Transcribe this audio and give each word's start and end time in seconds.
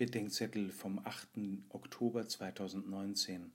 Bedenkzettel 0.00 0.70
vom 0.70 0.98
8. 1.04 1.28
Oktober 1.68 2.26
2019, 2.26 3.52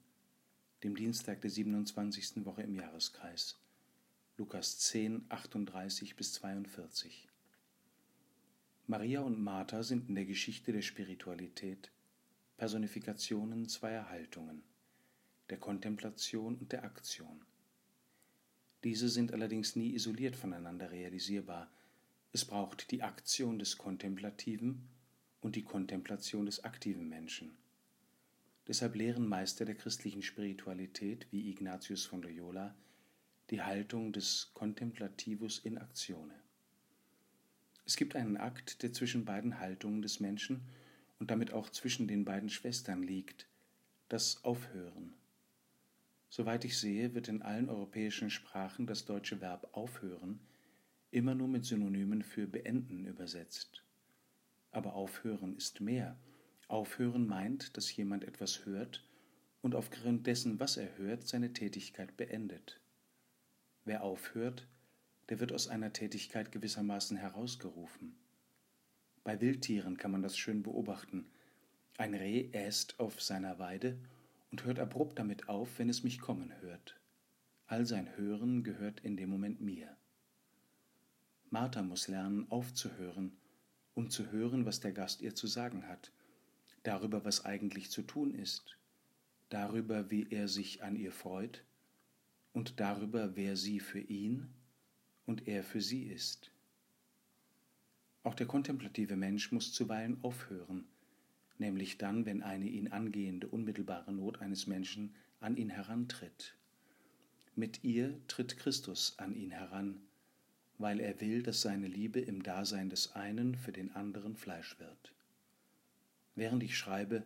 dem 0.83 0.96
Dienstag 0.96 1.41
der 1.41 1.49
27. 1.49 2.46
Woche 2.46 2.62
im 2.62 2.75
Jahreskreis. 2.75 3.57
Lukas 4.38 4.78
10, 4.78 5.26
38 5.29 6.16
bis 6.16 6.34
42. 6.34 7.28
Maria 8.86 9.21
und 9.21 9.44
Martha 9.44 9.81
sind 9.81 10.08
in 10.08 10.13
der 10.13 10.26
Geschichte 10.26 10.71
der 10.71 10.84
Spiritualität 10.84 11.89
Personifikationen 12.57 13.67
zweier 13.67 14.07
Haltungen, 14.09 14.62
der 15.49 15.57
Kontemplation 15.57 16.59
und 16.59 16.71
der 16.71 16.84
Aktion. 16.84 17.41
Diese 18.84 19.09
sind 19.09 19.34
allerdings 19.34 19.75
nie 19.75 19.95
isoliert 19.95 20.35
voneinander 20.35 20.91
realisierbar. 20.91 21.71
Es 22.34 22.45
braucht 22.45 22.91
die 22.91 23.02
Aktion 23.02 23.57
des 23.57 23.80
Kontemplativen 23.80 24.88
und 25.45 25.55
die 25.55 25.62
Kontemplation 25.62 26.48
des 26.48 26.63
aktiven 26.63 27.08
Menschen. 27.08 27.55
Deshalb 28.67 28.95
lehren 28.95 29.27
Meister 29.27 29.63
der 29.63 29.76
christlichen 29.76 30.23
Spiritualität 30.23 31.27
wie 31.30 31.52
Ignatius 31.52 32.03
von 32.03 32.23
Loyola 32.23 32.73
die 33.52 33.62
Haltung 33.62 34.12
des 34.12 34.50
Contemplativus 34.55 35.59
in 35.59 35.77
Actione. 35.77 36.34
Es 37.86 37.95
gibt 37.95 38.16
einen 38.16 38.38
Akt, 38.38 38.81
der 38.81 38.91
zwischen 38.91 39.23
beiden 39.23 39.59
Haltungen 39.59 40.02
des 40.02 40.20
Menschen 40.20 40.62
und 41.20 41.30
damit 41.30 41.53
auch 41.53 41.70
zwischen 41.70 42.08
den 42.08 42.25
beiden 42.25 42.50
Schwestern 42.50 43.03
liegt, 43.03 43.48
das 44.09 44.44
Aufhören. 44.44 45.14
Soweit 46.27 46.66
ich 46.66 46.80
sehe, 46.80 47.14
wird 47.14 47.27
in 47.27 47.44
allen 47.44 47.70
europäischen 47.70 48.31
Sprachen 48.31 48.88
das 48.88 49.05
deutsche 49.05 49.41
Verb 49.41 49.70
aufhören 49.73 50.39
immer 51.12 51.36
nur 51.36 51.48
mit 51.48 51.66
Synonymen 51.66 52.23
für 52.23 52.48
beenden 52.48 53.05
übersetzt. 53.05 53.84
Aber 54.76 54.94
aufhören 54.96 55.56
ist 55.56 55.80
mehr. 55.80 56.20
Aufhören 56.68 57.28
meint, 57.28 57.78
dass 57.78 57.96
jemand 57.96 58.26
etwas 58.26 58.66
hört 58.66 59.08
und 59.62 59.73
aufgrund 59.73 60.28
dessen, 60.28 60.59
was 60.59 60.76
er 60.76 60.98
hört, 60.98 61.26
seine 61.26 61.54
Tätigkeit 61.54 62.17
beendet. 62.17 62.82
Wer 63.86 64.04
aufhört, 64.04 64.67
der 65.30 65.40
wird 65.40 65.54
aus 65.54 65.70
einer 65.70 65.94
Tätigkeit 65.94 66.52
gewissermaßen 66.52 67.16
herausgerufen. 67.16 68.17
Bei 69.23 69.40
Wildtieren 69.40 69.95
kann 69.95 70.12
man 70.12 70.22
das 70.22 70.38
schön 70.38 70.62
beobachten. 70.62 71.32
Ein 71.98 72.14
Reh 72.14 72.50
äst 72.52 73.00
auf 73.00 73.22
seiner 73.22 73.60
Weide 73.60 73.98
und 74.52 74.66
hört 74.66 74.80
abrupt 74.80 75.17
damit 75.17 75.48
auf, 75.48 75.80
wenn 75.80 75.88
es 75.88 76.04
mich 76.04 76.20
kommen 76.20 76.52
hört. 76.60 77.00
All 77.66 77.86
sein 77.86 78.17
Hören 78.17 78.66
gehört 78.66 79.00
in 79.00 79.16
dem 79.16 79.30
Moment 79.30 79.62
mir. 79.62 79.95
Martha 81.50 81.82
muss 81.82 82.10
lernen, 82.10 82.52
aufzuhören 82.52 83.38
um 83.96 84.10
zu 84.10 84.32
hören, 84.32 84.66
was 84.66 84.80
der 84.80 84.92
Gast 84.92 85.22
ihr 85.22 85.34
zu 85.34 85.48
sagen 85.48 85.88
hat, 85.88 86.12
darüber, 86.84 87.26
was 87.26 87.46
eigentlich 87.46 87.90
zu 87.90 88.04
tun 88.04 88.36
ist, 88.36 88.78
darüber, 89.50 90.12
wie 90.12 90.28
er 90.30 90.48
sich 90.48 90.84
an 90.84 90.96
ihr 90.96 91.12
freut 91.12 91.64
und 92.54 92.80
darüber, 92.80 93.36
wer 93.36 93.56
sie 93.56 93.80
für 93.80 94.00
ihn 94.00 94.48
und 95.26 95.48
er 95.48 95.64
für 95.64 95.82
sie 95.82 96.04
ist. 96.04 96.52
Auch 98.23 98.36
der 98.36 98.48
kontemplative 98.48 99.16
Mensch 99.16 99.52
muss 99.52 99.72
zuweilen 99.72 100.18
aufhören, 100.23 100.86
nämlich 101.58 101.98
dann, 101.98 102.26
wenn 102.26 102.44
eine 102.44 102.66
ihn 102.66 102.90
angehende 102.90 103.48
unmittelbare 103.48 104.12
Not 104.12 104.42
eines 104.42 104.68
Menschen 104.68 105.16
an 105.40 105.58
ihn 105.58 105.70
herantritt. 105.70 106.56
Mit 107.56 107.84
ihr 107.84 108.20
tritt 108.28 108.58
Christus 108.58 109.18
an 109.20 109.36
ihn 109.36 109.52
heran, 109.52 110.02
weil 110.78 111.00
er 111.00 111.20
will, 111.22 111.44
dass 111.44 111.62
seine 111.62 111.88
Liebe 111.88 112.20
im 112.20 112.44
Dasein 112.44 112.90
des 112.90 113.16
einen 113.16 113.56
für 113.56 113.72
den 113.72 113.95
anderen 113.95 114.36
Fleisch 114.36 114.78
wird. 114.80 115.14
Während 116.36 116.64
ich 116.64 116.78
schreibe, 116.78 117.23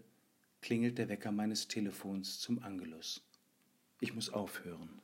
klingelt 0.62 0.98
der 0.98 1.10
Wecker 1.10 1.32
meines 1.32 1.68
Telefons 1.68 2.40
zum 2.40 2.62
Angelus. 2.62 3.26
Ich 4.02 4.14
muss 4.14 4.30
aufhören. 4.30 5.02